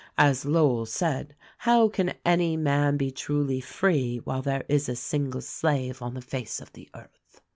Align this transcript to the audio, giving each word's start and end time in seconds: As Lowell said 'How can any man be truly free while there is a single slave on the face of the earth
As 0.17 0.45
Lowell 0.45 0.87
said 0.87 1.35
'How 1.59 1.87
can 1.87 2.15
any 2.25 2.57
man 2.57 2.97
be 2.97 3.11
truly 3.11 3.59
free 3.61 4.17
while 4.17 4.41
there 4.41 4.65
is 4.67 4.89
a 4.89 4.95
single 4.95 5.41
slave 5.41 6.01
on 6.01 6.15
the 6.15 6.21
face 6.23 6.59
of 6.59 6.73
the 6.73 6.89
earth 6.95 7.39